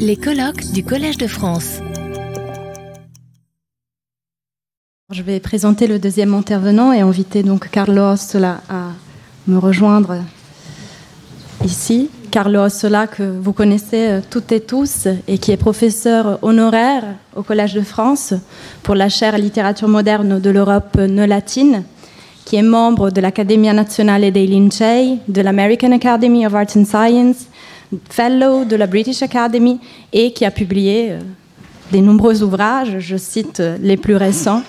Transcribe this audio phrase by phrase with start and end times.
[0.00, 1.78] Les colloques du Collège de France.
[5.12, 8.88] Je vais présenter le deuxième intervenant et inviter donc Carlo Ossola à
[9.46, 10.16] me rejoindre
[11.64, 12.10] ici.
[12.32, 17.04] Carlo Ossola, que vous connaissez euh, toutes et tous, et qui est professeur honoraire
[17.36, 18.34] au Collège de France
[18.82, 21.84] pour la chaire littérature moderne de l'Europe non latine,
[22.44, 27.46] qui est membre de l'Accademia Nazionale dei Lincei, de l'American Academy of Arts and Science,
[28.08, 29.78] fellow de la British Academy,
[30.12, 31.18] et qui a publié euh,
[31.92, 34.62] des nombreux ouvrages, je cite euh, les plus récents.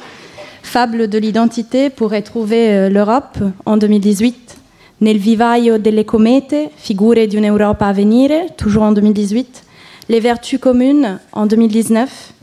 [0.64, 4.58] Fable de l'identité pourrait trouver l'Europe en 2018
[5.00, 9.64] Nel vivaio delle comete, figure di un'Europa a venire, toujours en 2018.
[10.10, 12.34] Les vertus communes en 2019.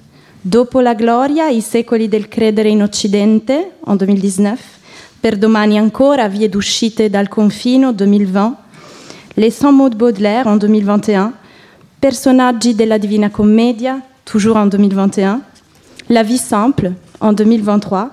[0.40, 4.60] Dopo la gloria, i secoli del credere in Occidente en 2019.
[5.18, 8.63] Per domani ancora, vie d'uscite dal confino 2020.
[9.36, 11.32] Les 100 mots de Baudelaire en 2021.
[12.00, 15.40] Personaggi della Divina Commedia, toujours en 2021.
[16.08, 18.10] La vie simple en 2023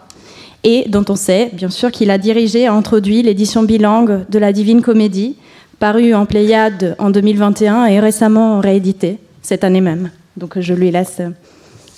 [0.63, 4.51] et dont on sait bien sûr qu'il a dirigé et introduit l'édition bilingue de la
[4.51, 5.35] Divine Comédie,
[5.77, 10.09] parue en Pléiade en 2021 et récemment rééditée cette année même.
[10.37, 11.21] Donc je lui laisse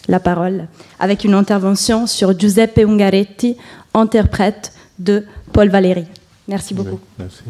[0.10, 0.68] la parole
[1.00, 3.56] avec une intervention sur Giuseppe Ungaretti,
[3.94, 6.04] interprète de Paul Valéry.
[6.50, 7.00] Merci beaucoup.
[7.18, 7.44] merci.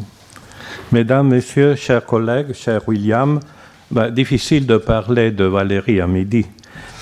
[0.92, 3.40] Mesdames, Messieurs, chers collègues, cher William,
[3.90, 6.46] bah, difficile de parler de Valéry à midi.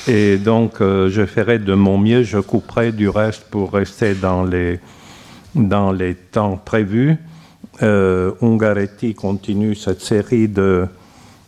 [0.09, 4.45] Et donc, euh, je ferai de mon mieux, je couperai du reste pour rester dans
[4.45, 4.81] les,
[5.55, 7.17] dans les temps prévus.
[7.83, 10.87] Euh, Ungaretti continue cette série de,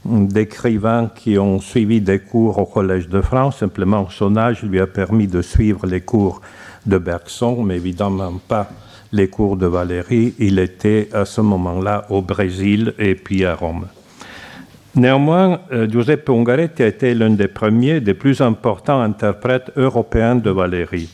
[0.05, 3.59] d'écrivains qui ont suivi des cours au Collège de France.
[3.59, 6.41] Simplement, son âge lui a permis de suivre les cours
[6.87, 8.69] de Bergson, mais évidemment pas
[9.15, 10.35] les cours de Valéry.
[10.39, 13.87] Il était à ce moment-là au Brésil et puis à Rome.
[14.97, 20.51] Néanmoins, euh, Giuseppe Ungaretti a été l'un des premiers, des plus importants interprètes européens de
[20.51, 21.09] Valéry.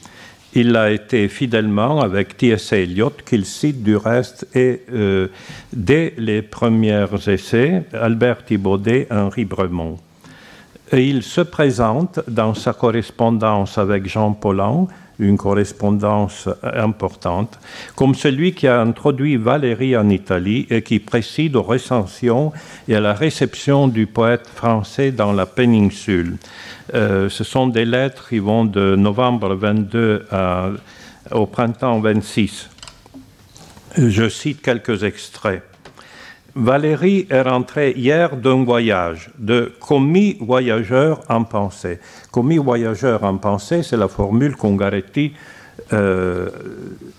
[0.54, 2.72] Il l'a été fidèlement avec T.S.
[2.72, 5.28] Eliot, qu'il cite du reste, et euh,
[5.72, 9.98] dès les premiers essais, Albert Thibaudet, Henri Bremont.
[10.92, 14.88] Il se présente dans sa correspondance avec Jean Paulhan
[15.20, 17.58] une correspondance importante,
[17.94, 22.52] comme celui qui a introduit Valérie en Italie et qui précide aux recensions
[22.88, 26.36] et à la réception du poète français dans la péninsule.
[26.94, 30.26] Euh, ce sont des lettres qui vont de novembre 22
[31.30, 32.70] au printemps 26.
[33.96, 35.69] Je cite quelques extraits.
[36.54, 42.00] Valérie est rentrée hier d'un voyage, de commis voyageur en pensée.
[42.32, 45.32] Commis voyageur en pensée, c'est la formule qu'Ungaretti
[45.92, 46.48] euh,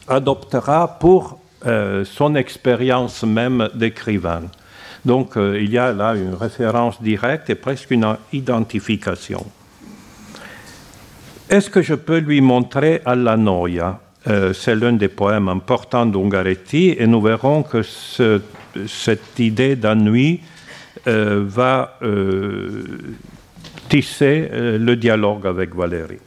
[0.08, 4.44] adoptera pour euh, son expérience même d'écrivain.
[5.06, 9.46] Donc euh, il y a là une référence directe et presque une identification.
[11.50, 14.00] Est-ce que je peux lui montrer Alla Noia
[14.54, 18.40] C'est l'un des poèmes importants d'Ungaretti et nous verrons que ce
[18.88, 20.42] cette idée d'ennui
[21.08, 22.84] euh, va euh,
[23.90, 26.20] tisser euh, le dialogue avec Valérie.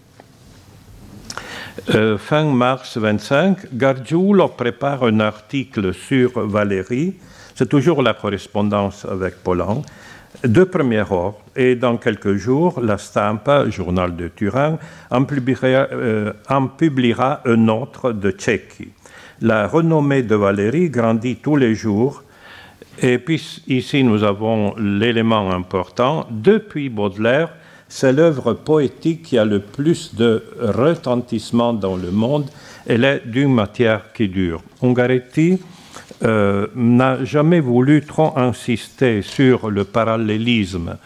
[2.19, 7.15] fin mars 25, Gargiulo prépare un article sur Valérie.
[7.55, 9.83] C'est toujours la correspondance avec Polan
[10.43, 11.41] de premier ordre.
[11.55, 14.79] Et dans quelques jours, la Stampa, journal de Turin,
[15.11, 15.87] en publiera,
[16.49, 18.93] en publiera un autre de Tchéquie.
[19.41, 22.25] La renommée de Valérie grandit tous les jours
[23.01, 26.27] et puis ici, nous avons l'élément important.
[26.31, 27.51] Depuis Baudelaire,
[27.89, 32.51] c'est l'œuvre poétique qui a le plus de retentissement dans le monde.
[32.87, 34.63] Elle est d'une matière qui dure.
[34.83, 35.61] Ungaretti
[36.25, 40.97] euh, n'a jamais voulu trop insister sur le parallélisme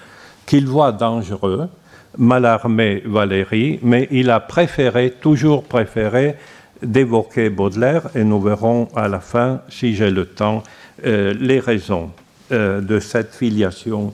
[0.47, 1.69] qu'il voit dangereux,
[2.16, 6.37] Malarmé Valérie, mais il a préféré, toujours préféré,
[6.82, 10.62] d'évoquer Baudelaire, et nous verrons à la fin, si j'ai le temps,
[11.07, 12.11] euh, les raisons
[12.51, 14.13] euh, de cette filiation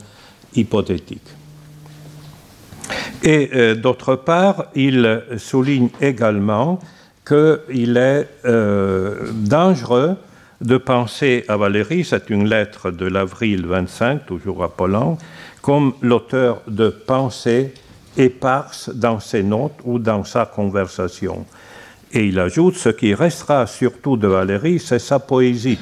[0.54, 1.26] hypothétique.
[3.22, 6.78] Et euh, d'autre part, il souligne également
[7.26, 10.16] qu'il est dangereux
[10.60, 15.16] de penser à Valérie, c'est une lettre de l'avril 25, toujours à Poland,
[15.62, 17.72] comme l'auteur de pensées
[18.18, 21.46] éparses dans ses notes ou dans sa conversation.
[22.12, 25.78] Et il ajoute, ce qui restera surtout de Valérie, c'est sa poésie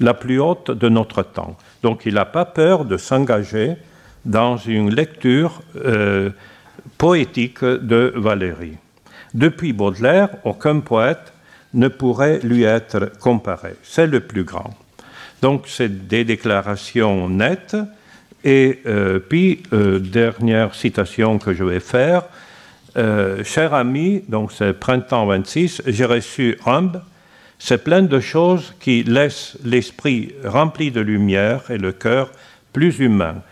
[0.00, 1.56] la plus haute de notre temps.
[1.82, 3.76] Donc il n'a pas peur de s'engager
[4.24, 6.30] dans une lecture euh,
[6.96, 8.76] poétique de Valérie.
[9.34, 11.32] Depuis Baudelaire, aucun poète
[11.74, 13.74] ne pourrait lui être comparé.
[13.82, 14.74] C'est le plus grand.
[15.42, 17.76] Donc c'est des déclarations nettes,
[18.44, 18.80] Et
[19.28, 22.22] puis, dernière citation que je vais faire,
[23.44, 27.00] cher ami, donc c'est printemps 26, j'ai reçu Rumb,
[27.58, 32.30] c'est plein de choses qui laissent l'esprit rempli de lumière et le cœur
[32.72, 33.42] plus humain.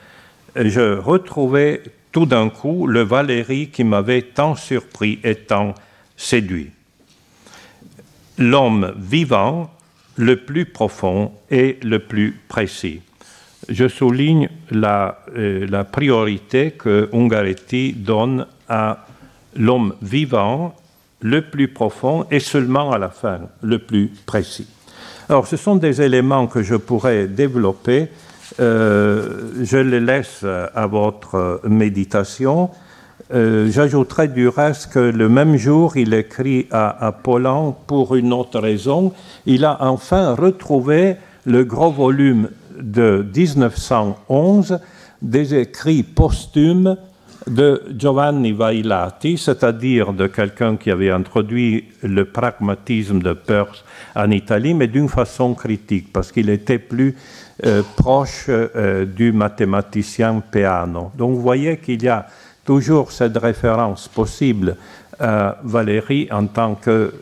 [0.55, 1.82] je retrouvais
[2.12, 5.75] tout d'un coup le Valérie qui m'avait tant surpris et tant
[6.17, 6.70] séduit.
[8.38, 9.70] L'homme vivant,
[10.17, 13.02] le plus profond et le plus précis.
[13.69, 19.06] Je souligne la, euh, la priorité que Ungaretti donne à
[19.56, 20.75] l'homme vivant
[21.21, 24.69] le plus profond et seulement à la fin le plus précis.
[25.29, 28.09] Alors, ce sont des éléments que je pourrais développer.
[28.61, 32.71] Euh, je les laisse à votre méditation.
[33.35, 38.61] Euh, j'ajouterai du reste que le même jour, il écrit à Apollon pour une autre
[38.61, 39.12] raison.
[39.47, 44.79] Il a enfin retrouvé le gros volume de 1911
[45.23, 46.97] des écrits posthumes
[47.47, 53.85] de Giovanni Vailati, c'est-à-dire de quelqu'un qui avait introduit le pragmatisme de Peirce
[54.17, 57.15] en Italie, mais d'une façon critique, parce qu'il était plus
[57.65, 61.13] euh, proche euh, du mathématicien Peano.
[61.17, 62.27] Donc vous voyez qu'il y a
[62.65, 64.77] toujours cette référence possible
[65.21, 67.13] à Valéry en tant qu'homme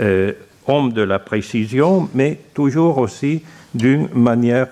[0.00, 0.32] euh,
[0.68, 3.42] de la précision, mais toujours aussi
[3.72, 4.68] d'une manière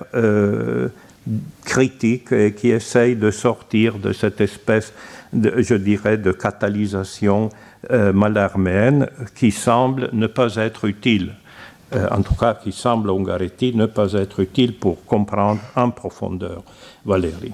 [1.65, 4.93] critique et qui essaye de sortir de cette espèce,
[5.33, 7.51] de, je dirais, de catalysation
[7.91, 11.35] euh, malarméenne qui semble ne pas être utile,
[11.95, 16.63] euh, en tout cas qui semble Ungaretti ne pas être utile pour comprendre en profondeur
[17.05, 17.53] Valérie.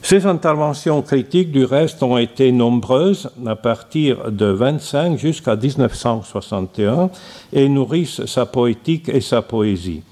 [0.00, 7.10] Ces interventions critiques, du reste, ont été nombreuses à partir de 25 jusqu'à 1961
[7.52, 10.02] et nourrissent sa poétique et sa poésie.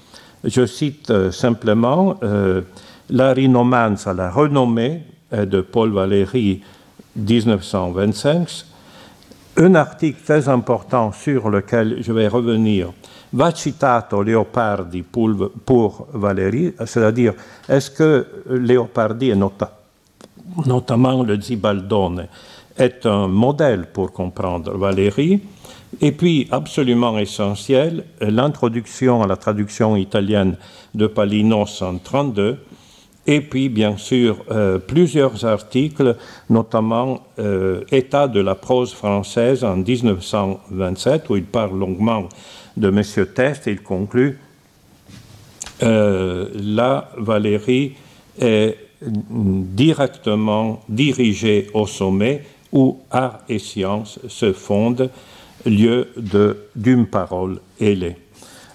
[0.43, 2.61] Je cite euh, simplement euh,
[3.09, 6.61] La rinomance à la renommée de Paul Valéry,
[7.15, 8.65] 1925,
[9.57, 12.91] un article très important sur lequel je vais revenir
[13.33, 17.33] va citato Leopardi pour, pour Valéry, c'est-à-dire
[17.67, 19.35] est-ce que Leopardi, et
[20.65, 22.27] notamment le Zibaldone,
[22.77, 25.41] est un modèle pour comprendre Valéry?
[26.01, 30.57] Et puis, absolument essentiel, l'introduction à la traduction italienne
[30.93, 32.57] de Palinos en 32,
[33.29, 36.15] et puis, bien sûr, euh, plusieurs articles,
[36.49, 42.29] notamment euh, État de la prose française en 1927, où il parle longuement
[42.77, 43.03] de M.
[43.35, 44.39] Test, et il conclut
[45.83, 47.95] euh, Là, Valérie
[48.39, 55.09] est directement dirigée au sommet où art et science se fondent
[55.65, 56.07] lieu
[56.75, 58.17] d'une parole ailée.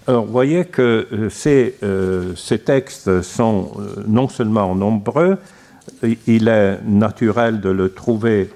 [0.08, 5.38] Alors, vous voyez que euh, ces, euh, ces textes sont euh, non seulement nombreux,
[6.26, 8.50] il est naturel de le trouver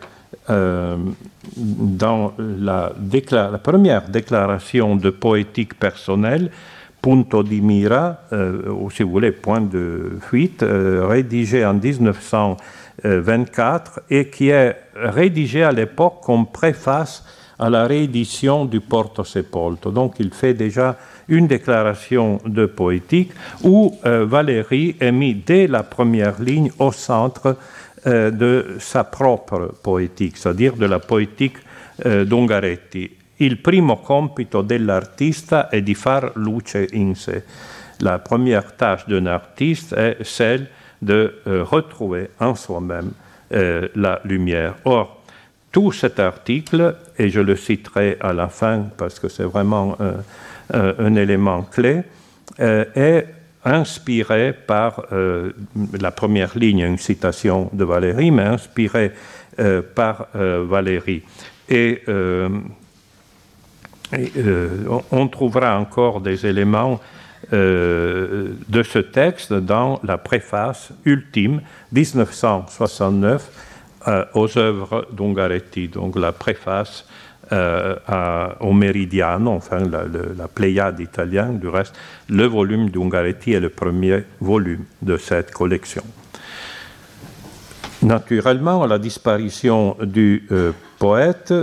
[0.48, 2.92] dans la,
[3.30, 6.50] la, première déclaration de poétique personnelle,
[7.02, 8.20] Punto di Mira,
[8.70, 15.72] ou si vous voulez, point de fuite, rédigée en 1924 et qui est rédigée à
[15.72, 17.24] l'époque comme préface
[17.58, 19.90] à la réédition du Porto Sepolto.
[19.90, 20.96] Donc il fait déjà
[21.28, 23.32] une déclaration de poétique
[23.62, 27.56] où euh, Valérie est mis dès la première ligne au centre
[28.06, 31.56] euh, de sa propre poétique, c'est-à-dire de la poétique
[32.04, 33.10] euh, d'Ungaretti.
[33.38, 37.44] Il primo compito dell'artista è di far luce in sé.
[38.00, 40.68] La première tâche d'un artiste est celle
[41.02, 43.12] de retrouver en soi-même
[43.50, 44.76] la lumière.
[44.84, 45.15] Or,
[45.72, 49.96] tout cet article, et je le citerai à la fin parce que c'est vraiment
[50.72, 52.02] un élément clé,
[52.60, 53.26] euh, est
[53.64, 55.52] inspiré par euh,
[56.00, 59.12] la première ligne, une citation de Valérie, mais inspiré
[59.58, 61.22] euh, par Valérie.
[61.68, 62.02] Et,
[65.10, 67.00] on trouvera encore des éléments
[67.50, 73.65] de ce texte dans la préface ultime 1969 euh,
[74.34, 77.04] aux œuvres d'Ungaretti, donc la préface
[77.52, 77.94] euh,
[78.58, 81.94] au Meridiano, enfin la, Pléiade italienne, du reste,
[82.28, 86.02] le volume d'Ungaretti est le premier volume de cette collection.
[88.02, 91.54] Naturellement, la disparition du euh, poète,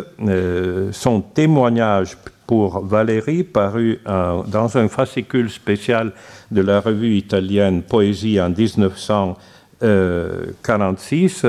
[0.92, 6.14] son témoignage pour Valérie, paru dans un fascicule spécial
[6.52, 11.46] de la revue italienne Poésie en 1946,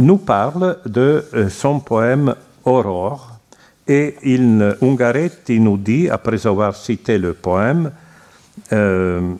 [0.00, 3.38] nous parle de euh, son poème Aurore.
[3.86, 7.90] Et il, Ungaretti nous dit, après avoir cité le poème,
[8.72, 9.34] euh,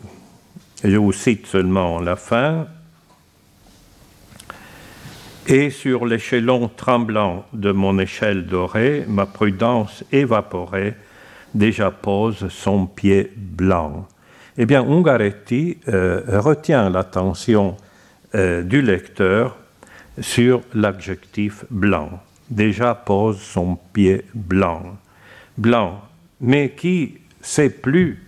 [0.83, 2.67] je vous cite seulement la fin,
[5.51, 10.95] Et sur l'échelon tremblant de mon échelle dorée, ma prudence évaporée
[11.55, 14.07] déjà pose son pied blanc.
[14.59, 17.77] Eh bien, Ungaretti euh, retient l'attention
[18.35, 19.57] du lecteur
[20.21, 22.21] sur l'adjectif blanc.
[22.51, 24.97] Déjà pose son pied blanc.
[25.57, 26.01] Blanc,
[26.41, 28.23] mais qui sait plus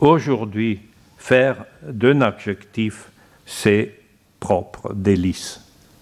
[0.00, 0.80] aujourd'hui
[1.16, 3.10] faire d'un adjectif
[3.44, 3.94] ses
[4.40, 5.60] propres délices.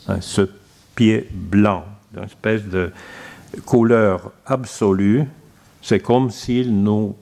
[0.08, 0.48] Hein, ce
[0.94, 2.92] pied blanc, d'une espèce de
[3.64, 5.24] couleur absolue,
[5.82, 7.16] c'est comme s'il nous,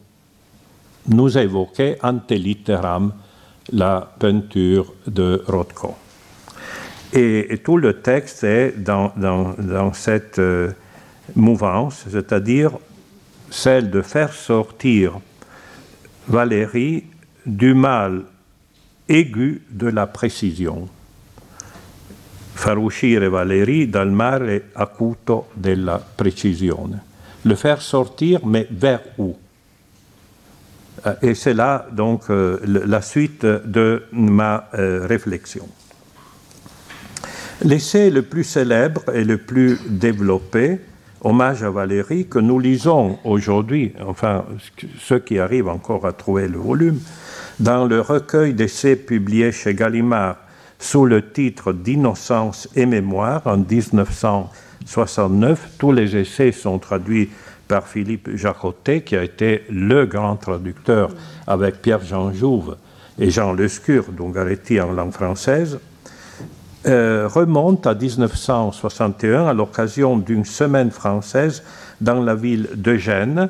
[1.09, 3.13] nous évoquait antelitteram
[3.73, 5.95] la peinture de Rothko.
[7.17, 10.73] Et, tout le texte est dans, cette euh,
[11.37, 12.73] mouvance, c'est-à-dire
[13.51, 15.21] celle de faire sortir
[16.27, 17.05] Valérie
[17.47, 18.23] du mal
[19.09, 20.89] aigu de la précision.
[22.55, 27.01] Far uscire Valérie dal mare acuto della precisione.
[27.45, 29.37] Le faire sortir, mais vers où?
[31.07, 35.69] Euh, Et c'est là donc euh, la suite de ma réflexion.
[37.65, 40.81] L'essai le plus célèbre et le plus développé,
[41.23, 44.45] Hommage à Valérie, que nous lisons aujourd'hui, enfin
[44.99, 47.01] ceux qui arrivent encore à trouver le volume,
[47.59, 50.37] dans le recueil d'essais publié chez Gallimard
[50.79, 55.71] sous le titre d'Innocence et mémoire en 1969.
[55.79, 57.31] Tous les essais sont traduits
[57.67, 61.15] par Philippe Jacotet, qui a été le grand traducteur
[61.47, 62.77] avec Pierre-Jean Jouve
[63.19, 65.79] et Jean Lescure d'Ungaretti en langue française.
[66.87, 71.63] Euh, remonte à 1961 à l'occasion d'une semaine française
[71.99, 73.49] dans la ville de Gênes,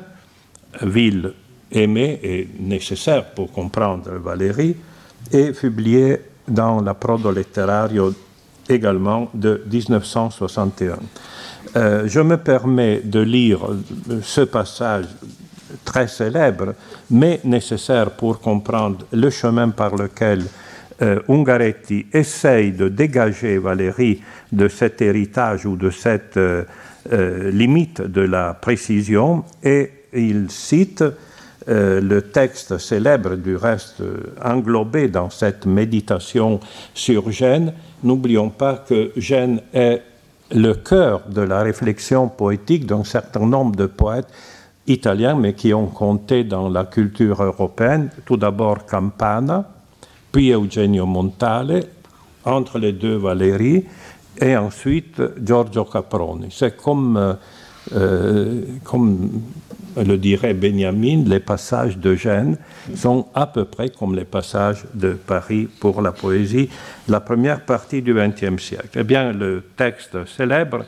[0.81, 1.33] ville
[1.69, 4.77] aimée et nécessaire pour comprendre Valérie,
[5.33, 8.13] et publié dans la Prodo Letterario
[8.69, 10.97] également de 1961.
[11.75, 13.59] Euh, je me permets de lire
[14.21, 15.07] ce passage
[15.83, 16.73] très célèbre,
[17.11, 20.45] mais nécessaire pour comprendre le chemin par lequel
[21.01, 24.21] euh, Ungaretti essaye de dégager Valérie
[24.51, 26.63] de cet héritage ou de cette euh,
[27.11, 31.03] euh, limite de la précision et il cite
[31.67, 34.03] le texte célèbre du reste
[34.43, 36.59] englobé dans cette méditation
[36.93, 37.73] sur Gênes.
[38.03, 40.03] N'oublions pas que Gênes est
[40.51, 44.27] le cœur de la réflexion poétique d'un certain nombre de poètes
[44.85, 48.09] italiens, mais qui ont compté dans la culture européenne.
[48.25, 49.74] Tout d'abord Campana,
[50.35, 51.85] puis Eugenio Montale,
[52.43, 53.85] entre les deux Valérie,
[54.41, 56.47] et ensuite Giorgio Caproni.
[56.51, 57.33] C'est comme, euh,
[57.95, 59.29] euh, comme
[59.95, 62.57] le dirait Benjamin, les passages de Gênes
[62.97, 66.67] sont à peu près comme les passages de Paris pour la poésie,
[67.07, 68.89] la première partie du XXe siècle.
[68.97, 70.83] Eh bien, le texte célèbre,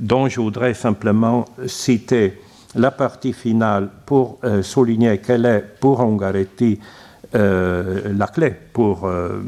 [0.00, 2.40] dont je voudrais simplement citer
[2.74, 6.80] la partie finale pour euh, souligner qu'elle est, pour Ungaretti,
[7.32, 9.40] la clé pour, euh,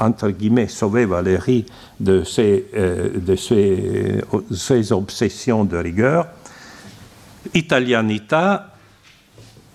[0.00, 1.66] entre guillemets, sauver Valérie
[2.00, 6.28] de ses, euh, de ses, obsessions de rigueur.
[7.52, 8.74] Italianita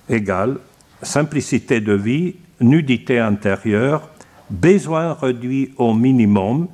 [0.10, 0.58] égale
[1.02, 4.10] simplicité de vie, nudité intérieure,
[4.50, 6.68] besoin réduit au minimum,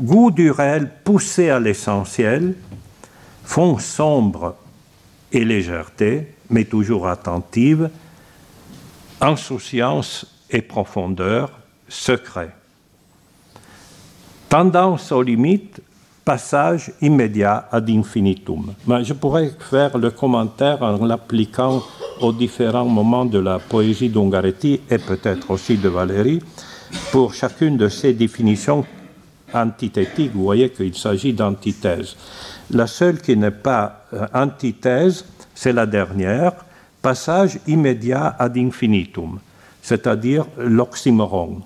[0.00, 2.54] goût du réel poussé à l'essentiel,
[3.44, 4.56] fond sombre
[5.30, 7.88] et légèreté, mais toujours attentive,
[9.22, 11.50] insouciance et profondeur,
[11.88, 12.50] secret.
[14.48, 15.80] Tendance aux limites,
[16.24, 18.74] passage immédiat ad infinitum.
[18.86, 21.82] Mais je pourrais faire le commentaire en l'appliquant
[22.20, 26.40] aux différents moments de la poésie d'Ungaretti et peut-être aussi de Valérie
[27.10, 28.84] pour chacune de ces définitions
[29.54, 30.32] antithétiques.
[30.34, 32.16] Vous voyez qu'il s'agit d'antithèse.
[32.70, 35.24] La seule qui n'est pas euh, antithèse,
[35.54, 36.52] c'est la dernière,
[37.02, 39.40] passage immédiat ad infinitum,
[39.82, 41.60] c'est-à-dire l'oxymoron.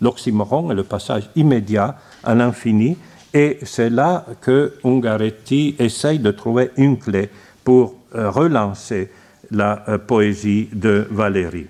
[0.00, 2.96] L'oxymoron est le passage immédiat à l'infini,
[3.34, 7.28] et c'est là que Ungaretti essaye de trouver une clé
[7.64, 9.10] pour euh, relancer
[9.50, 11.66] la euh, poésie de Valérie.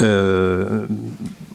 [0.00, 0.86] Euh,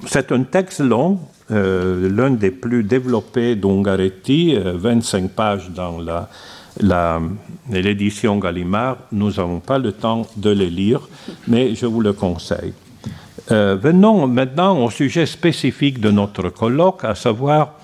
[0.06, 6.30] c'est un texte long, l'un des plus développés d'Ungaretti, 25 pages dans la
[6.82, 11.08] l'édition Gallimard, nous n'avons pas le temps de les lire,
[11.48, 12.74] mais je vous le conseille.
[13.52, 17.76] Euh, venons maintenant au sujet spécifique de notre colloque, à savoir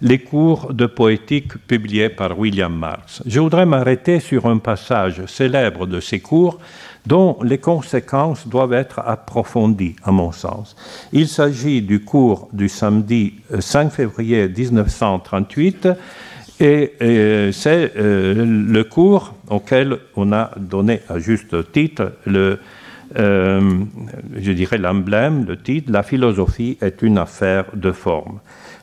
[0.00, 3.22] les cours de poétique publiés par William Marx.
[3.24, 6.58] Je voudrais m'arrêter sur un passage célèbre de ces cours
[7.06, 10.76] dont les conséquences doivent être approfondies, à mon sens.
[11.12, 15.88] Il s'agit du cours du samedi 5 euh, février 1938
[16.60, 22.12] et, c'est euh, le cours auquel on a donné à juste titre
[23.18, 23.84] euh,
[24.36, 28.38] je dirais l'emblème, le titre, La philosophie est une affaire de forme.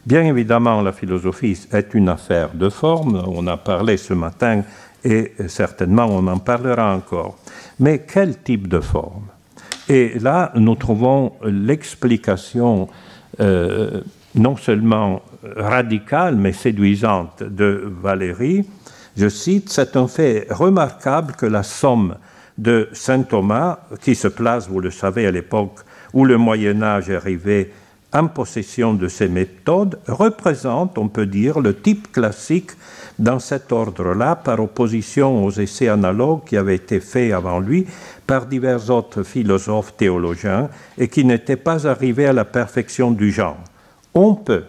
[0.06, 4.64] Bien évidemment, la philosophie est une affaire de forme, on a parlé ce matin
[5.04, 7.38] et certainement on en parlera encore.
[7.80, 9.28] Mais quel type de forme?
[9.88, 12.88] Et là, nous trouvons l'explication
[13.40, 14.02] euh,
[14.36, 15.22] non seulement
[15.56, 18.66] radicale, mais séduisante de Valérie.
[19.18, 22.16] Je cite, C'est un fait remarquable que la somme
[22.58, 25.80] de Saint Thomas, qui se place, vous le savez, à l'époque
[26.14, 27.72] où le Moyen Âge arrivé
[28.12, 32.72] en possession de ces méthodes, représente, on peut dire, le type classique
[33.20, 37.86] dans cet ordre-là, par opposition aux essais analogues qui avaient été faits avant lui
[38.26, 43.58] par divers autres philosophes théologiens et qui n'étaient pas arrivés à la perfection du genre.
[44.22, 44.66] On peut,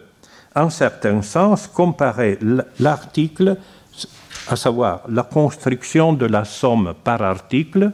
[0.54, 2.38] en certain sens, comparer
[2.78, 3.56] l'article,
[4.48, 7.90] à savoir la construction de la somme par article,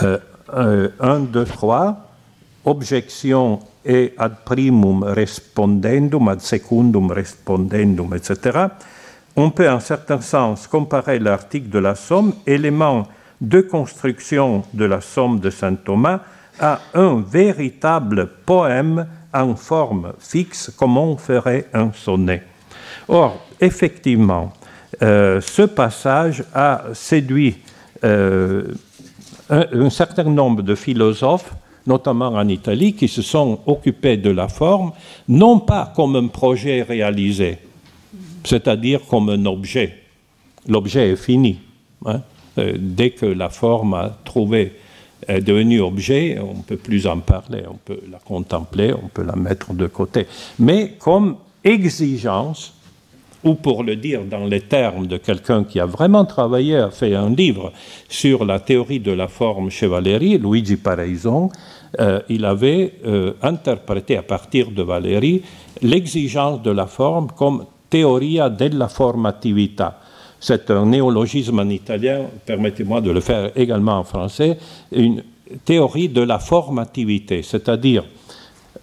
[0.00, 1.96] 1, 2, 3,
[2.64, 8.68] objection et ad primum respondendum, ad secundum respondendum, etc.,
[9.36, 13.06] on peut en certain sens comparer l'article de la Somme, élément
[13.38, 16.20] de construction de la Somme de Saint Thomas,
[16.58, 19.06] à un véritable poème
[19.42, 22.42] en forme fixe, comme on ferait un sonnet.
[23.08, 24.52] Or, effectivement,
[25.02, 27.56] euh, ce passage a séduit
[28.04, 28.74] euh,
[29.50, 31.54] un, certain nombre de philosophes,
[31.86, 34.92] notamment en Italie, qui se sont occupés de la forme,
[35.28, 37.58] non pas comme un projet réalisé,
[38.44, 40.02] c'est-à-dire comme un objet.
[40.66, 41.60] L'objet est fini.
[42.04, 42.22] Hein.
[42.58, 44.72] Euh, dès que la forme a trouvé,
[45.28, 49.24] est devenue objet, on ne peut plus en parler, on peut la contempler, on peut
[49.24, 50.26] la mettre de côté.
[50.58, 52.72] Mais comme exigence,
[53.44, 57.14] ou pour le dire dans les termes de quelqu'un qui a vraiment travaillé, a fait
[57.14, 57.72] un livre
[58.08, 61.50] sur la théorie de la forme chez Valéry, Luigi Paraison,
[62.00, 65.42] euh, il avait euh, interprété à partir de Valéry
[65.82, 70.00] l'exigence de la forme comme Teoria della formatività.
[70.40, 74.58] C'est un néologisme en italien, permettez-moi de le faire également en français,
[74.92, 75.22] une
[75.64, 78.04] théorie de la formativité, c'est-à-dire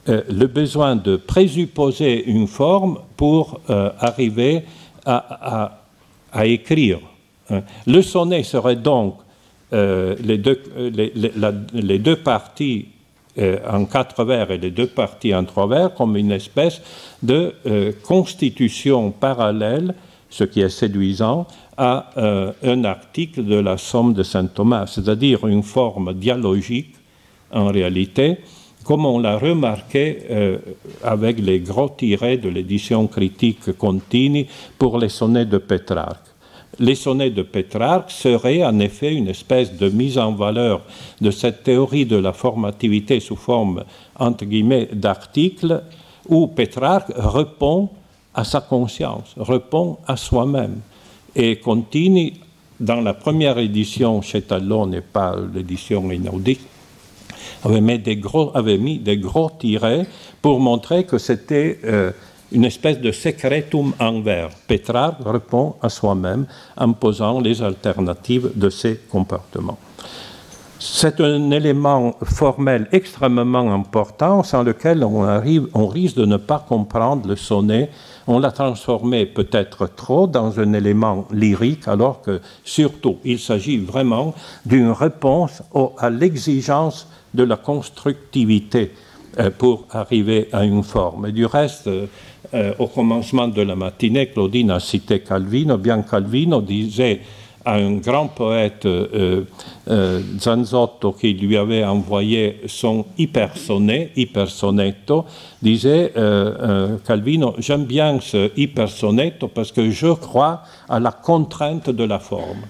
[0.09, 4.63] euh, le besoin de présupposer une forme pour euh, arriver
[5.05, 5.79] à,
[6.43, 6.99] écrire.
[7.49, 7.61] Hein.
[7.85, 9.15] Le sonnet serait donc
[9.71, 10.41] euh, les,
[11.73, 12.87] les, deux, parties
[13.69, 16.81] en quatre vers et les deux parties en trois vers comme une espèce
[17.21, 17.53] de
[18.03, 19.95] constitution parallèle,
[20.33, 21.45] ce qui est séduisant,
[21.77, 22.09] à
[22.63, 26.95] un article de la Somme de Saint Thomas, c'est-à-dire une forme dialogique
[27.51, 28.37] en réalité,
[28.83, 30.57] comme on l'a remarqué euh,
[31.03, 34.47] avec les gros tirets de l'édition critique Contini
[34.79, 36.27] pour les sonnets de Pétrarque.
[36.79, 40.81] Les sonnets de Pétrarque seraient en effet une espèce de mise en valeur
[41.21, 43.83] de cette théorie de la formativité sous forme,
[44.17, 45.83] entre guillemets, d'articles,
[46.27, 47.89] où Pétrarque répond
[48.33, 50.79] à sa conscience, répond à soi-même.
[51.35, 52.39] Et Contini,
[52.79, 56.61] dans la première édition chez Talon et pas l'édition inaudite,
[57.63, 60.05] avait mis des gros, avait mis des gros tirets
[60.41, 62.11] pour montrer que c'était euh,
[62.51, 64.49] une espèce de secretum envers.
[65.25, 66.45] Répond à soi-même
[66.77, 69.77] en posant les alternatives de ses comportements.
[70.79, 76.63] C'est un élément formel extrêmement important sans lequel on, arrive, on risque de ne pas
[76.67, 77.89] comprendre le sonnet.
[78.27, 84.33] On l'a transformé peut-être trop dans un élément lyrique, alors que surtout il s'agit vraiment
[84.65, 85.61] d'une réponse
[85.97, 88.91] à l'exigence de la constructivité
[89.39, 91.31] euh, pour arriver à une forme.
[91.31, 92.05] Du reste, euh,
[92.53, 95.77] euh, au commencement de la matinée, Claudine a cité Calvino.
[95.77, 97.19] Bien Calvino disait
[97.65, 98.87] un grand poète,
[100.39, 105.25] Zanzotto, qui lui avait envoyé son hypersonnet, hypersonetto,
[105.61, 106.13] disait
[107.05, 112.63] Calvino, j'aime bien ce hypersonetto parce que je crois à la contrainte de la forme,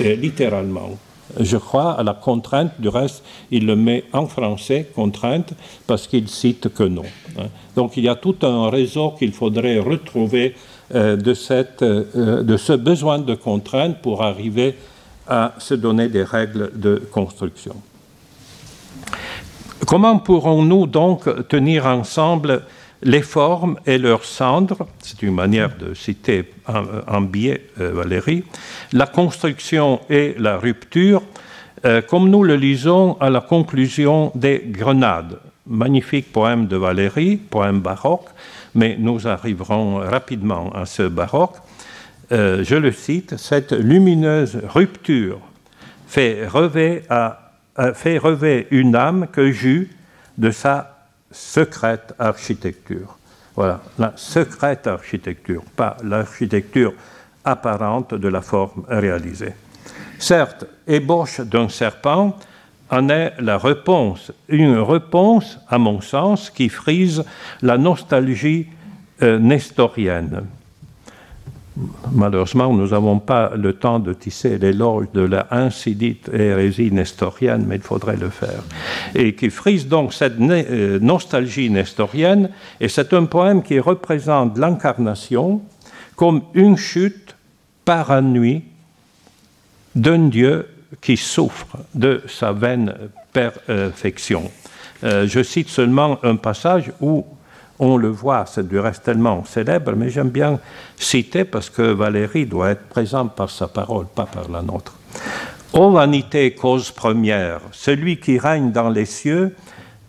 [0.00, 0.90] littéralement
[1.38, 2.72] je crois, à la contrainte.
[2.78, 5.52] Du reste, il le met en français, contrainte,
[5.86, 7.02] parce qu'il cite que non.
[7.38, 7.46] Hein.
[7.74, 10.58] Donc il y a tout un réseau qu'il faudrait retrouver euh,
[10.92, 14.76] de, cette, euh, de ce besoin de contrainte pour arriver
[15.28, 17.74] à se donner des règles de construction.
[19.86, 22.62] Comment pourrons-nous donc tenir ensemble
[23.02, 28.44] les formes et leurs cendres, c'est une manière de citer en, biais euh, Valérie,
[28.92, 31.22] la construction et la rupture,
[31.84, 35.38] euh, comme nous le lisons à la conclusion des Grenades.
[35.66, 38.28] Magnifique poème de Valérie, poème baroque,
[38.76, 41.56] mais nous arriverons rapidement à ce baroque.
[42.30, 45.40] Euh, je le cite, cette lumineuse rupture
[46.06, 47.02] fait rêver,
[48.70, 49.90] une âme que j'eus
[50.38, 53.18] de sa secrète architecture.
[53.54, 56.92] Voilà, la secrète architecture, pas l'architecture
[57.44, 59.54] apparente de la forme réalisée.
[60.18, 62.36] Certes, ébauche d'un serpent
[62.90, 67.24] en est la réponse, une réponse, à mon sens, qui frise
[67.62, 68.66] la nostalgie
[69.22, 70.42] euh, nestorienne.
[72.12, 77.76] Malheureusement, nous n'avons pas le temps de tisser l'éloge de la insidite hérésie nestorienne, mais
[77.76, 78.62] il faudrait le faire.
[79.14, 85.60] Et qui frise donc cette euh, nostalgie nestorienne, et c'est un poème qui représente l'incarnation
[86.14, 87.36] comme une chute
[87.84, 88.64] par nuit
[89.94, 90.66] d'un Dieu
[91.00, 92.94] qui souffre de sa vaine
[93.32, 94.50] perfection.
[95.04, 97.26] Euh, je cite seulement un passage où
[97.78, 100.58] on le voit, c'est du reste tellement célèbre, mais j'aime bien
[100.96, 104.96] citer parce que Valérie doit être présente par sa parole, pas par la nôtre.
[105.72, 109.54] Ô vanité, cause première, celui qui règne dans les cieux,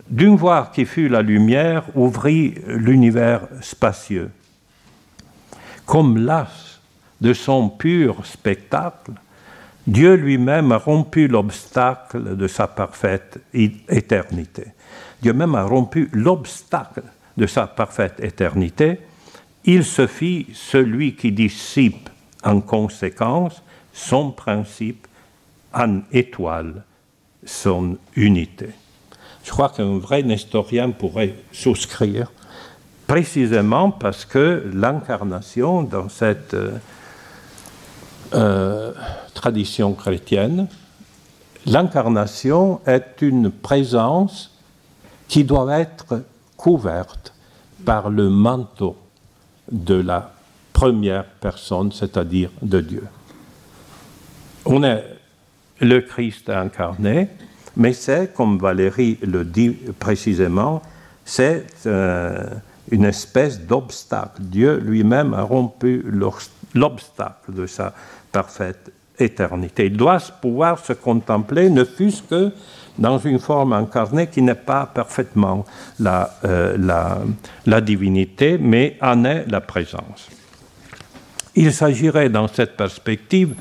[0.08, 4.30] d'une voix qui fut la lumière, ouvrit l'univers spacieux.
[5.84, 6.80] Comme las
[7.20, 9.12] de son pur spectacle,
[9.88, 14.64] Dieu lui-même a rompu l'obstacle de sa parfaite éternité.
[15.22, 17.04] Dieu même a rompu l'obstacle
[17.38, 19.00] de sa parfaite éternité,
[19.64, 22.10] il se fit celui qui dissipe
[22.44, 23.62] en conséquence
[23.94, 25.06] son principe
[25.72, 26.84] en étoile
[27.46, 28.68] son unité.
[29.42, 32.30] Je crois qu'un vrai nestorien pourrait souscrire,
[33.06, 36.54] précisément parce que l'incarnation dans cette
[38.34, 38.92] euh,
[39.34, 40.66] tradition chrétienne,
[41.66, 44.54] l'incarnation est une présence
[45.28, 46.22] qui doit être
[46.56, 47.32] couverte
[47.84, 48.96] par le manteau
[49.70, 50.32] de la
[50.72, 53.04] première personne, c'est-à-dire de Dieu.
[54.64, 55.04] On est
[55.80, 57.28] le Christ incarné,
[57.76, 60.82] mais c'est, comme Valérie le dit précisément,
[61.24, 62.44] c'est euh,
[62.90, 64.40] une espèce d'obstacle.
[64.40, 66.04] Dieu lui-même a rompu
[66.74, 67.92] l'obstacle de sa
[68.32, 69.86] parfaite éternité.
[69.86, 72.52] Il doit pouvoir se contempler, ne fût-ce que
[72.98, 75.64] dans une forme incarnée qui n'est pas parfaitement
[76.00, 77.18] la, euh, la,
[77.66, 80.28] la, divinité, mais en est la présence.
[81.54, 83.54] Il s'agirait dans cette perspective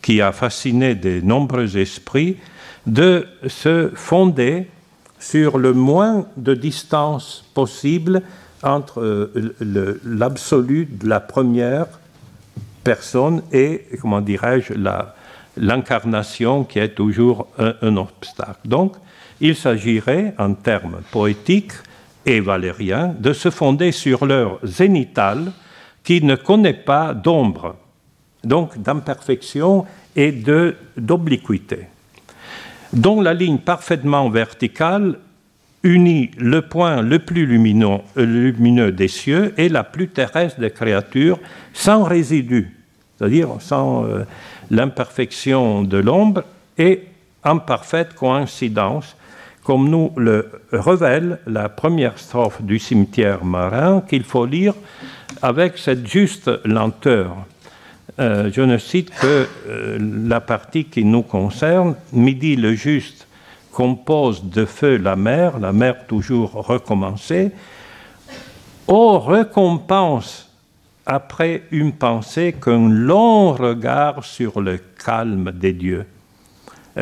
[0.00, 2.36] qui a fasciné de nombreux esprits
[2.86, 4.68] de se fonder
[5.18, 8.22] sur le moins de distance possible
[8.62, 11.86] entre euh, l'absolu de la première
[12.84, 14.74] personne et, comment dirais-je,
[15.56, 18.60] l'incarnation qui est toujours un, obstacle.
[18.66, 18.94] Donc,
[19.40, 21.72] il s'agirait, en termes poétiques
[22.26, 25.52] et valériens, de se fonder sur leur zénital
[26.04, 27.76] qui ne connaît pas d'ombre,
[28.44, 30.32] donc d'imperfection et
[30.96, 31.86] d'obliquité,
[32.92, 35.18] dont la ligne parfaitement verticale
[35.84, 41.38] unit le point le plus lumineux, des cieux et la plus terrestre des créatures
[41.72, 42.73] sans résidu,
[43.16, 44.24] c'est-à-dire sans euh,
[44.70, 46.42] l'imperfection de l'ombre
[46.78, 47.02] et
[47.44, 49.16] en parfaite coïncidence,
[49.62, 54.74] comme nous le révèle la première strophe du cimetière marin, qu'il faut lire
[55.42, 57.34] avec cette juste lenteur.
[58.20, 59.98] Euh, je ne cite que euh,
[60.28, 61.96] la partie qui nous concerne.
[62.12, 63.26] Midi le juste
[63.72, 67.50] compose de feu la mer, la mer toujours recommencée.
[68.86, 70.48] Ô récompense
[71.06, 76.06] après une pensée qu'un long regard sur le calme des dieux.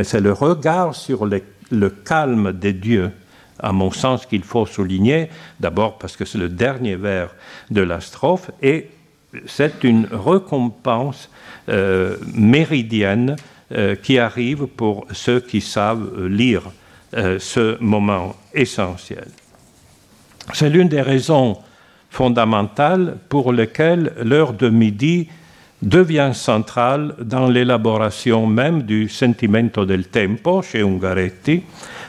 [0.03, 3.11] C'est le regard sur le, calme des dieux,
[3.59, 5.29] à mon sens, qu'il faut souligner,
[5.61, 7.35] d'abord parce que c'est le dernier vers
[7.71, 8.89] de la strophe, et
[9.47, 11.31] c'est une récompense
[11.69, 13.37] euh, méridienne
[13.73, 16.63] euh, qui arrive pour ceux qui savent lire
[17.15, 19.29] euh, ce moment essentiel.
[20.53, 21.59] C'est l'une des raisons
[22.13, 25.29] fondamentale pour lequel l'heure de midi
[25.81, 31.63] devient centrale dans l'élaboration même du Sentimento del Tempo chez Ungaretti,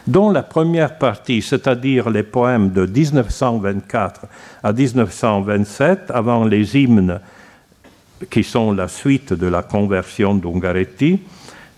[0.06, 4.26] dont la première partie, c'est-à-dire les poèmes de 1924
[4.62, 7.22] à 1927, avant les hymnes
[8.30, 11.22] qui sont la suite de la conversion d'Ungaretti,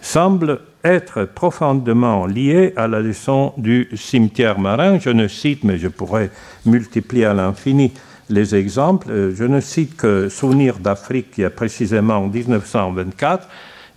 [0.02, 4.98] semble être profondément lié à la leçon du cimetière marin.
[5.00, 6.32] Je ne cite, mais je pourrais
[6.66, 7.94] multiplier à l'infini
[8.30, 9.10] les exemples.
[9.10, 13.48] Euh, je ne cite que Souvenir d'Afrique, qui est précisément en 1924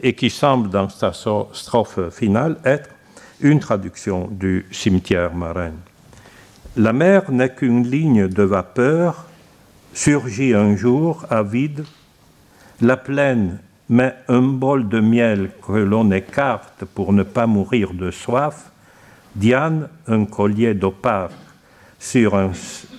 [0.02, 2.90] et qui semble, dans sa strophe finale, être
[3.40, 5.72] une traduction du cimetière marin.
[6.76, 9.24] La mer n'est qu'une ligne de vapeur,
[9.92, 11.84] surgit un jour avide.
[12.80, 18.10] La plaine met un bol de miel que l'on écarte pour ne pas mourir de
[18.10, 18.70] soif.
[19.34, 21.30] Diane, un collier d'opale
[21.98, 22.52] sur un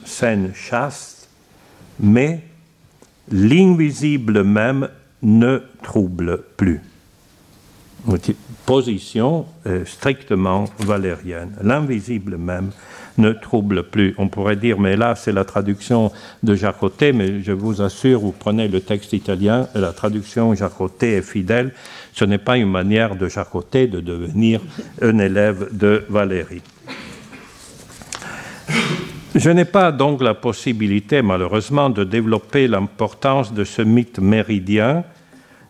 [0.06, 1.18] scène chaste,
[1.99, 2.41] mais
[3.31, 4.89] l'invisible même
[5.21, 6.81] ne trouble plus.
[8.65, 11.55] Position euh, strictement valérienne.
[11.62, 12.69] L'invisible même
[13.17, 14.15] ne trouble plus.
[14.17, 16.12] On pourrait dire, mais là, c'est la traduction
[16.43, 21.21] de Jacotet, mais je vous assure, vous prenez le texte italien, la traduction Jacotet est
[21.21, 21.73] fidèle.
[22.13, 24.62] Ce n'est pas une manière de Jacotet de devenir
[25.01, 26.62] un élève de Valérie.
[29.39, 35.06] Je n'ai pas donc la possibilité, malheureusement, de développer l'importance de ce mythe méridien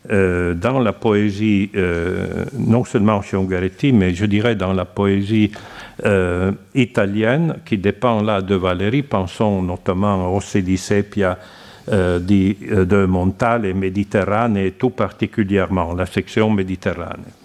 [0.09, 5.51] euh, dans la poésie, euh, non seulement chez Ungaretti, mais je dirais dans la poésie
[6.03, 9.03] euh, italienne, qui dépend là de Valérie.
[9.03, 17.38] Pensons notamment au di, de Montal et Méditerranée, tout particulièrement la section Méditerranée.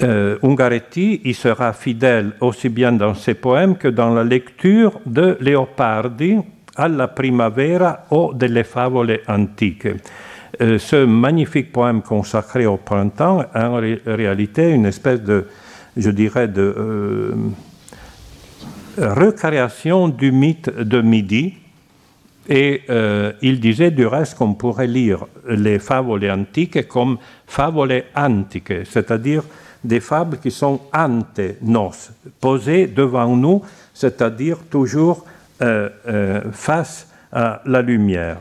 [0.00, 6.38] Ungaretti y sera fidèle aussi bien dans ses poèmes que dans la lecture de Leopardi
[6.76, 9.94] alla primavera o delle favole antiche.
[10.60, 15.46] Euh, ce magnifique poème consacré au printemps est en réalité une espèce de,
[15.96, 17.34] je dirais, de euh,
[18.98, 21.54] recréation du mythe de Midi.
[22.48, 28.84] Et euh, il disait du reste qu'on pourrait lire les fables antiques comme fables antiques,
[28.84, 29.42] c'est-à-dire
[29.84, 31.92] des fables qui sont ante nos,
[32.40, 35.24] posées devant nous, c'est-à-dire toujours
[36.52, 38.38] face à la lumière.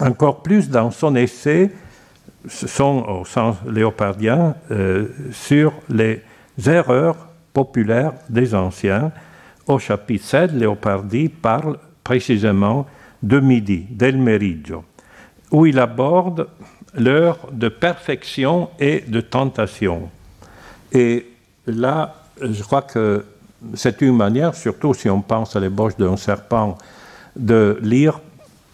[0.00, 1.70] Encore plus dans son essai,
[2.80, 6.22] au sens léopardien, euh, sur les
[6.66, 9.12] erreurs populaires des anciens.
[9.66, 12.86] Au chapitre 7, Léopardi parle précisément
[13.22, 14.84] de midi, del meriggio,
[15.50, 16.48] où il aborde
[16.94, 20.10] l'heure de perfection et de tentation.
[20.96, 21.26] Et
[21.66, 23.22] là, je crois que
[23.74, 26.78] c'est une manière, surtout si on pense à l'ébauche d'un serpent,
[27.36, 28.18] de lire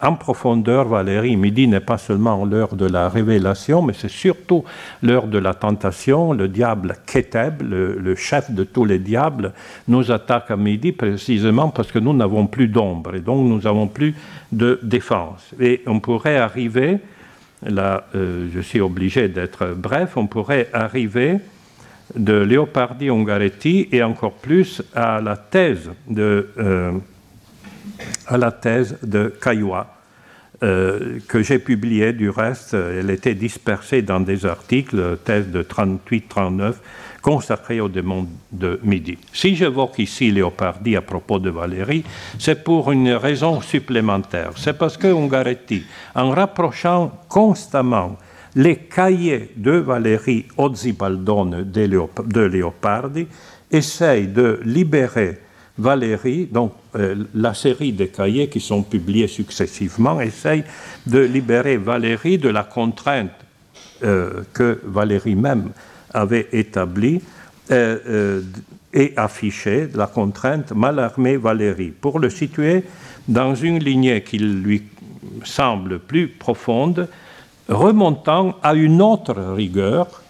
[0.01, 4.65] en profondeur, Valérie, midi n'est pas seulement l'heure de la révélation, mais c'est surtout
[5.03, 6.33] l'heure de la tentation.
[6.33, 9.53] Le diable Keteb, le, chef de tous les diables,
[9.89, 13.89] nous attaque à midi précisément parce que nous n'avons plus d'ombre et donc nous n'avons
[13.89, 14.15] plus
[14.53, 15.55] de défense.
[15.61, 16.99] Et on pourrait arriver,
[17.65, 21.39] là euh, je suis obligé d'être bref, on pourrait arriver
[22.15, 26.51] de Leopardi Ungaretti et encore plus à la thèse de...
[26.59, 26.93] Euh,
[28.27, 29.87] à la thèse de Caillois,
[30.63, 32.75] euh, que j'ai publiée du reste.
[32.75, 36.75] Elle était dispersée dans des articles, thèse de 38-39,
[37.21, 39.19] consacrée au démon de midi.
[39.33, 42.05] Si j'évoque ici Léopardi à propos de Valérie,
[42.39, 44.53] c'est pour une raison supplémentaire.
[44.57, 45.83] C'est parce que Ungaretti,
[46.15, 48.17] en rapprochant constamment
[48.55, 53.27] les cahiers de Valérie Ozzibaldone de Léopardi,
[53.71, 55.39] essaye de libérer
[55.79, 60.65] Valérie, donc euh, la série des cahiers qui sont publiés successivement, essaye
[61.07, 63.31] de libérer Valérie de la contrainte
[64.05, 65.71] euh, que Valérie même
[66.13, 67.23] avait établie
[67.71, 68.43] euh,
[68.93, 72.85] et affichée, la contrainte Malarmé Valérie, pour le situer
[73.27, 74.83] dans une lignée qui lui
[75.45, 77.09] semble plus profonde,
[77.73, 80.23] remontant à une autre rigueur,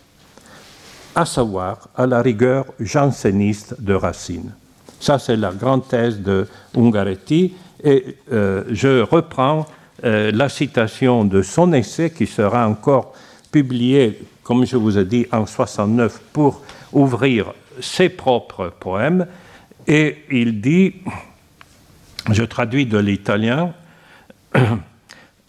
[1.14, 4.52] à savoir à la rigueur janséniste de Racine.
[5.00, 7.54] Ça, c'est la grande thèse de Ungaretti.
[7.82, 9.66] Et euh, je reprends
[10.04, 13.12] euh, la citation de son essai qui sera encore
[13.50, 19.26] publié, comme je vous ai dit, en 69 pour ouvrir ses propres poèmes.
[19.86, 20.94] Et il dit,
[22.30, 23.74] je traduis de l'italien,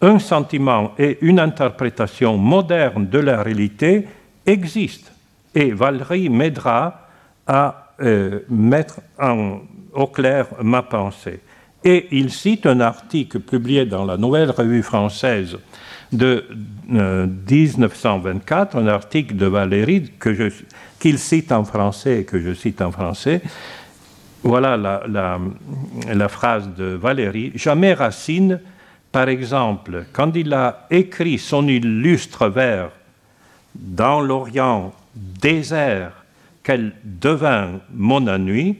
[0.03, 4.05] un sentiment et une interprétation moderne de la réalité
[4.45, 5.11] existent.
[5.55, 7.07] Et Valérie m'aidera
[7.47, 9.59] à euh, mettre en,
[9.93, 11.39] au clair ma pensée.
[11.85, 15.57] Et il cite un article publié dans la Nouvelle Revue française
[16.11, 16.45] de
[16.87, 20.11] 1924, euh, un article de Valérie
[20.99, 23.41] qu'il cite en français et que je cite en français.
[24.43, 25.39] Voilà la, la,
[26.13, 27.53] la phrase de Valérie.
[27.55, 28.59] Jamais Racine,
[29.13, 32.89] par exemple, quand il a écrit son illustre vers
[33.75, 36.25] dans l'Orient désert
[36.63, 38.77] qu'elle devint mon ennui,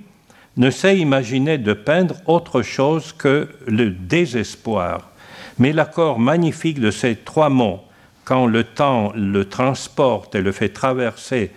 [0.58, 5.12] ne sait imaginer de peindre autre chose que le désespoir.
[5.60, 7.82] Mais l'accord magnifique de ces trois mots,
[8.26, 11.52] quand le temps le transporte et le fait traverser,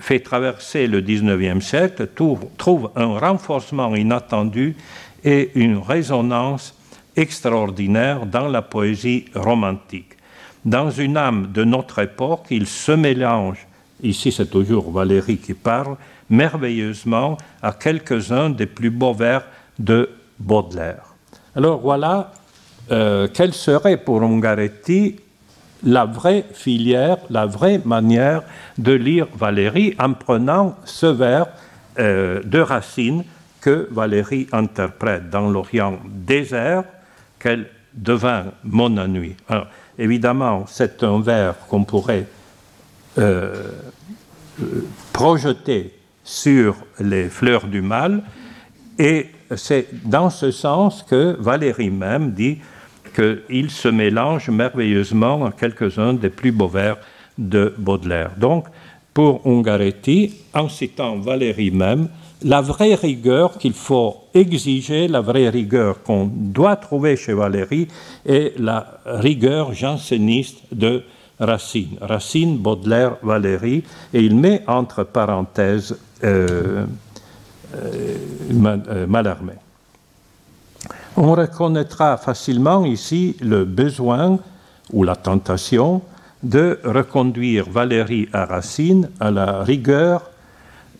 [0.00, 4.74] fait traverser le XIXe siècle, trouve un renforcement inattendu
[5.22, 6.74] et une résonance
[7.18, 10.16] extraordinaire dans la poésie romantique.
[10.64, 13.66] Dans une âme de notre époque, il se mélange,
[14.02, 15.96] ici c'est toujours Valérie qui parle,
[16.30, 19.44] merveilleusement à quelques-uns des plus beaux vers
[19.78, 21.14] de Baudelaire.
[21.56, 22.32] Alors voilà
[22.90, 25.16] euh, quelle serait pour Ungaretti
[25.84, 28.42] la vraie filière, la vraie manière
[28.78, 31.46] de lire Valérie en prenant ce vers
[31.98, 33.24] euh, de Racine
[33.60, 36.84] que Valérie interprète dans l'Orient désert,
[37.38, 39.34] qu'elle devint mon ennui.
[39.48, 39.66] Alors,
[39.98, 42.26] évidemment, c'est un vers qu'on pourrait
[43.18, 43.70] euh,
[45.12, 48.22] projeter sur les fleurs du mal,
[48.98, 52.58] et c'est dans ce sens que Valérie même dit
[53.14, 56.98] qu'il se mélange merveilleusement à quelques-uns des plus beaux vers
[57.38, 58.32] de Baudelaire.
[58.36, 58.66] Donc,
[59.14, 62.08] pour Ungaretti, en citant Valérie même,
[62.42, 67.88] la vraie rigueur qu'il faut exiger, la vraie rigueur qu'on doit trouver chez Valérie,
[68.26, 71.02] est la rigueur janséniste de
[71.40, 71.96] Racine.
[72.00, 76.84] Racine, Baudelaire, Valérie, et il met entre parenthèses euh,
[77.76, 78.16] euh,
[78.90, 79.06] euh.
[81.16, 84.38] On reconnaîtra facilement ici le besoin
[84.92, 86.02] ou la tentation
[86.42, 90.22] de reconduire Valérie à Racine à la rigueur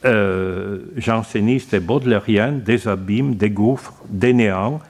[0.05, 4.81] euh, janséniste et baudelairienne des abîmes, des gouffres, des néants,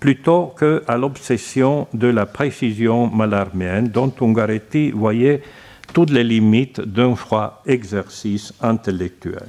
[0.00, 5.42] plutôt qu'à l'obsession de la précision malarméenne dont Ungaretti voyait
[5.92, 9.46] toutes les limites d'un froid exercice intellectuel.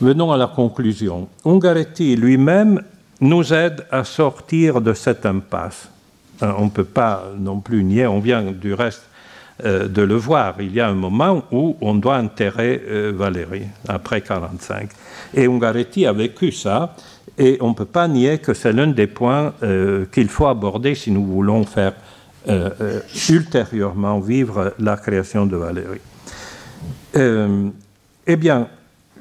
[0.00, 1.28] Venons à la conclusion.
[1.44, 2.82] Ungaretti lui-même
[3.20, 5.90] nous aide à sortir de cette impasse.
[6.42, 9.09] Euh, on ne peut pas non plus nier, on vient du reste
[9.64, 10.56] euh, de le voir.
[10.60, 14.90] Il y a un moment où on doit enterrer euh, Valérie, après 1945.
[15.34, 16.94] Et Ungaretti a vécu ça,
[17.38, 19.54] et on ne peut pas nier que c'est l'un des points
[20.12, 21.94] qu'il faut aborder si nous voulons faire
[23.30, 26.00] ultérieurement vivre la création de Valérie.
[28.26, 28.68] eh bien,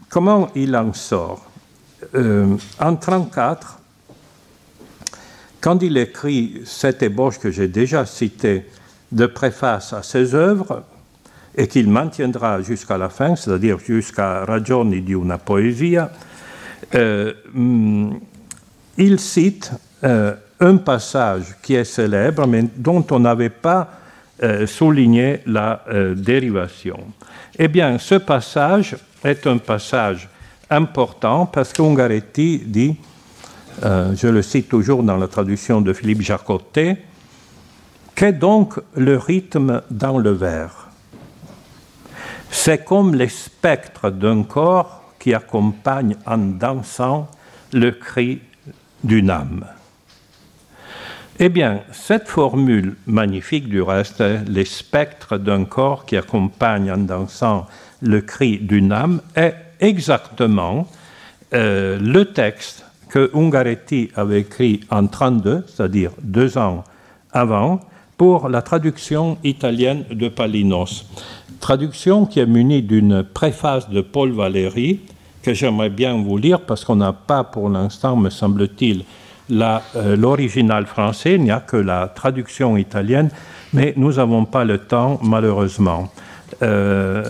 [0.09, 1.45] comment il en sort?
[2.13, 3.79] En 1934,
[5.61, 8.65] quand il écrit cette ébauche que j'ai déjà citée
[9.11, 10.83] de préface à ses œuvres,
[11.55, 16.09] et qu'il maintiendra jusqu'à la fin, c'est-à-dire jusqu'à Ragioni di una poesia,
[16.95, 18.11] euh, mm,
[18.97, 19.71] il cite
[20.03, 23.89] euh, un passage qui est célèbre, mais dont on n'avait pas
[24.41, 25.83] euh, souligné la
[26.15, 26.99] dérivation.
[27.57, 30.29] Eh bien, ce passage est un passage
[30.69, 32.95] important parce qu'Ungaretti dit
[33.81, 36.97] je le cite toujours dans la traduction de Philippe Jacotet,
[38.19, 40.89] qu'est donc le rythme dans le vers
[42.51, 47.29] C'est comme les spectres d'un corps qui accompagnent en dansant
[47.71, 48.41] le cri
[49.05, 49.65] d'une âme.
[51.39, 57.67] Eh bien, cette formule magnifique du reste, les spectres d'un corps qui accompagnent en dansant
[58.01, 60.89] le cri d'une âme, est exactement
[61.53, 66.83] euh, le texte que Ungaretti avait écrit en 1932, c'est-à-dire deux ans
[67.31, 67.79] avant,
[68.19, 71.05] pour la traduction italienne de Palinos.
[71.61, 74.99] Traduction qui est munie d'une préface de Paul Valéry,
[75.41, 79.05] que j'aimerais bien vous lire parce qu'on n'a pas pour l'instant, me semble-t-il,
[79.49, 83.29] euh, l'original français, il n'y a que la traduction italienne,
[83.71, 86.11] mais nous n'avons pas le temps, malheureusement.
[86.61, 87.23] Euh,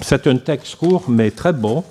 [0.00, 1.82] c'est un texte court, mais très beau,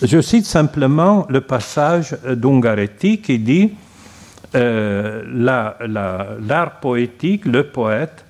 [0.00, 3.72] je cite simplement le passage d'Ungaretti qui dit
[4.54, 5.22] euh,
[6.40, 8.24] l'art poétique, le poète,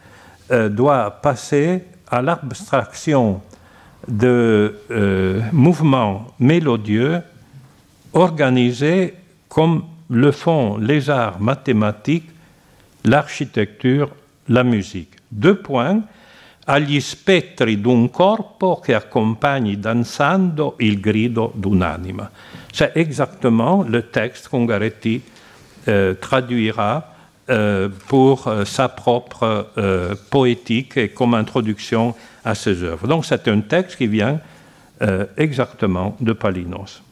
[0.50, 3.40] euh, doit passer à l'abstraction
[4.06, 7.22] de euh, mouvements mélodieux
[8.12, 9.14] organisés
[9.48, 12.28] comme le font les arts mathématiques,
[13.04, 14.10] l'architecture,
[14.48, 15.16] la musique.
[15.30, 16.02] Deux points
[16.66, 22.30] agli spettri d'un corpo che accompagni danzando il grido d'un'anima.
[22.70, 25.20] C'est exactement le texte qu'Ungaretti
[26.20, 27.12] traduira
[27.50, 32.14] euh, pour euh, sa propre euh, poétique et comme introduction
[32.44, 33.08] à ses œuvres.
[33.08, 34.38] Donc c'est un texte qui vient
[35.02, 37.02] euh, exactement de Palinos.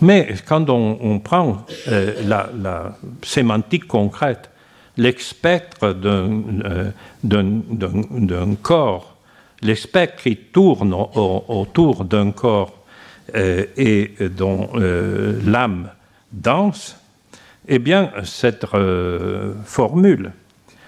[0.00, 4.50] Mais quand on, prend euh, la, sémantique concrète
[4.96, 5.92] l'ex-spectre
[7.22, 9.16] d'un corps
[9.62, 9.76] les
[10.20, 12.72] qui tournent autour d'un corps
[13.36, 15.90] euh, et dont euh, l'âme
[16.32, 16.96] danse,
[17.66, 20.32] eh bien, cette euh, formule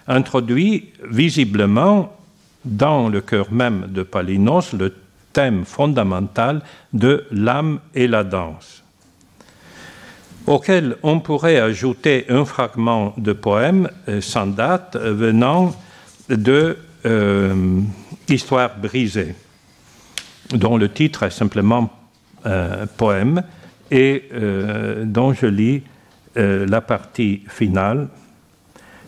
[0.06, 2.16] introduit visiblement
[2.64, 4.94] dans le cœur même de Palinos le
[5.32, 6.62] thème fondamental
[6.92, 8.82] de l'âme et la danse,
[10.46, 13.88] auquel on pourrait ajouter un fragment de poème
[14.20, 15.74] sans date venant
[16.28, 16.76] de
[18.28, 19.34] Histoire brisée,
[20.50, 21.90] dont le titre est simplement
[22.96, 23.42] poème
[23.90, 25.82] et euh, dont je lis
[26.36, 28.08] euh, la partie finale.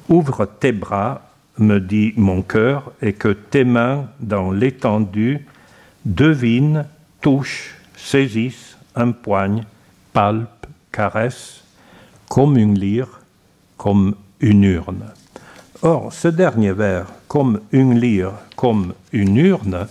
[0.08, 1.22] Ouvre tes bras,
[1.58, 5.46] me dit mon cœur, et que tes mains dans l'étendue
[6.04, 6.86] devinent,
[7.20, 9.64] touchent, saisissent, empoignent,
[10.12, 11.62] palpent, caressent,
[12.28, 13.20] comme une lyre,
[13.76, 15.04] comme une urne.
[15.82, 19.86] Or, ce dernier vers, comme une lyre, comme une urne,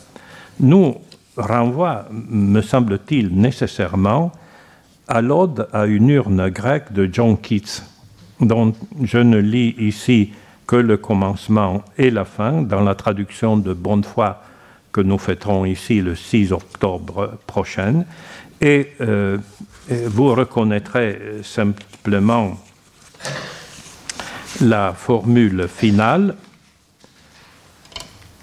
[0.59, 0.95] nous
[1.37, 4.31] renvoie, me semble-t-il, nécessairement
[5.11, 7.83] à l'ode à une urne grecque de John Keats,
[8.39, 10.31] dont je ne lis ici
[10.65, 14.37] que le commencement et la fin dans la traduction de Bonnefoy
[14.93, 18.05] que nous fêterons ici le 6 octobre prochain.
[18.61, 19.37] Et euh,
[19.89, 22.57] vous reconnaîtrez simplement
[24.61, 26.35] la formule finale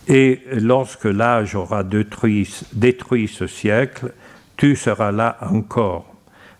[0.06, 4.12] et lorsque l'âge aura détruit, ce siècle,
[4.58, 6.17] tu seras là encore,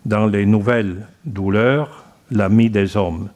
[0.09, 3.29] dans les nouvelles douleurs, l'ami des hommes.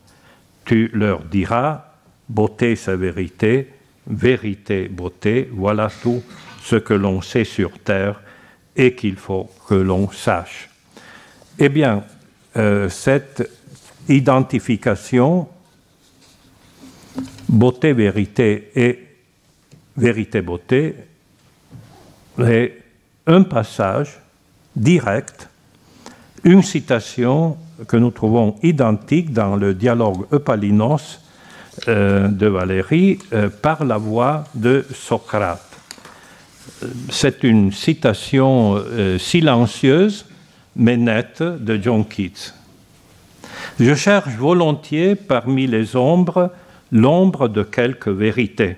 [0.65, 1.85] Tu leur diras,
[2.29, 3.69] beauté sa vérité,
[4.07, 6.23] vérité, beauté, voilà tout
[6.63, 8.21] ce que l'on sait sur terre
[8.75, 10.71] et qu'il faut que l'on sache.
[11.59, 12.05] Eh bien,
[12.57, 13.51] euh, cette
[14.09, 15.49] identification,
[17.49, 19.07] beauté, vérité et
[19.95, 20.95] vérité-beauté
[22.39, 22.79] est
[23.27, 24.19] un passage
[24.75, 25.51] direct,
[26.45, 31.21] une citation que nous trouvons identique dans le dialogue Eupalinos
[31.89, 35.69] euh, de Valérie euh, par la voix de Socrate.
[37.11, 40.27] C'est une citation euh, silencieuse
[40.75, 42.55] mais nette de John Keats.
[43.79, 46.51] Je cherche volontiers parmi les ombres
[46.91, 48.77] l'ombre de quelque vérité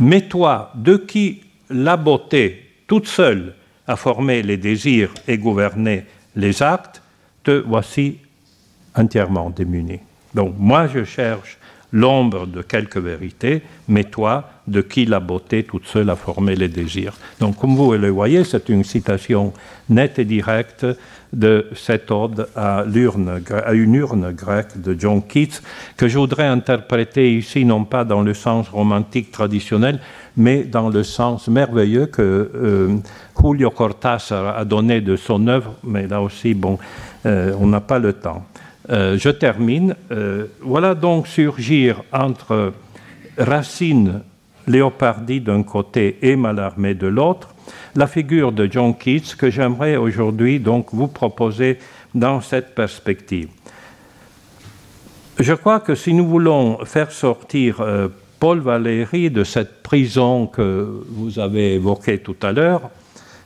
[0.00, 1.40] mais toi, de qui
[1.70, 3.54] la beauté toute seule
[3.86, 6.04] a formé les désirs et gouverné
[6.36, 7.02] les actes,
[7.42, 8.18] te voici
[8.94, 10.00] entièrement démuni.
[10.34, 11.58] Donc moi je cherche
[11.94, 16.68] l'ombre de quelque vérité, mais toi, de qui la beauté toute seule a formé les
[16.68, 17.14] désirs.
[17.38, 19.52] Donc comme vous le voyez, c'est une citation
[19.88, 20.84] nette et directe
[21.32, 25.60] de cette ode à, à, une urne grecque de John Keats,
[25.96, 30.00] que je voudrais interpréter ici non pas dans le sens romantique traditionnel,
[30.36, 32.96] mais dans le sens merveilleux que euh,
[33.40, 36.76] Julio Cortázar a donné de son œuvre, mais là aussi, bon,
[37.26, 38.44] euh, on n'a pas le temps.
[38.90, 39.94] Euh, je termine.
[40.60, 42.72] voilà donc surgir entre
[43.38, 44.20] Racine,
[44.66, 47.54] Léopardi d'un côté et Mallarmé de l'autre,
[47.94, 51.78] la figure de John Keats que j'aimerais aujourd'hui donc vous proposer
[52.14, 53.48] dans cette perspective.
[55.38, 58.08] Je crois que si nous voulons faire sortir euh,
[58.38, 62.90] Paul Valéry de cette prison que vous avez évoquée tout à l'heure,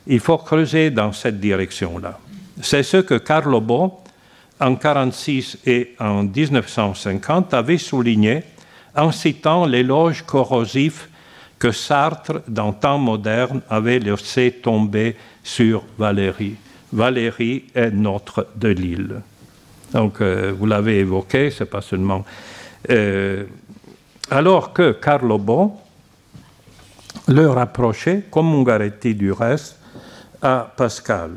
[0.05, 2.19] il faut creuser dans cette direction-là.
[2.61, 4.01] C'est ce que Carlo Bo,
[4.59, 8.43] en 1946 et en 1950, avait souligné
[8.95, 11.09] en citant l'éloge corrosif
[11.57, 16.55] que Sartre, dans temps moderne, avait laissé tomber sur Valérie.
[16.91, 19.21] Valérie est notre de l'île.
[19.93, 22.23] Donc, euh, vous l'avez évoqué, c'est pas seulement.
[22.89, 23.43] Euh,
[24.31, 25.73] alors que Carlo Bon
[27.27, 29.77] le rapprochait, comme Ungaretti du reste,
[30.41, 31.31] à Pascal.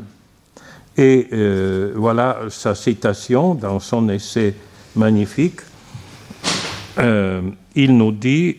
[0.96, 4.54] Et euh, voilà sa citation dans son essai
[4.94, 5.60] magnifique.
[6.98, 8.56] il nous dit